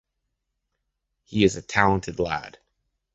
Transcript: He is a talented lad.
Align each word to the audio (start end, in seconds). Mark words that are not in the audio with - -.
He 1.25 1.43
is 1.43 1.55
a 1.57 1.61
talented 1.61 2.17
lad. 2.17 2.57